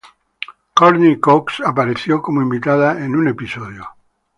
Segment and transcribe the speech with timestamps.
[0.73, 3.87] Courteney Cox apareció como invitada en un episodio.